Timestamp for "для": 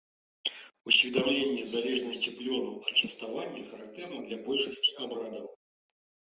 4.27-4.43